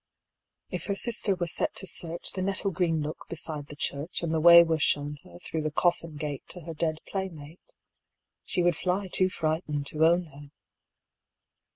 [0.71, 4.39] If her sister were set to searchThe nettle green nook beside the church, And the
[4.41, 7.75] way were shown herThrough the coffin gateTo her dead playmate,
[8.43, 10.49] She would fly too frightened to own her.